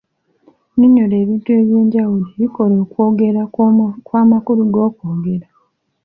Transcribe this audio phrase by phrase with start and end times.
[0.71, 3.39] Nnyonnyola ebintu eby'enjawulo ebikola okwogera
[3.99, 5.47] okw'amakulu g'okwogera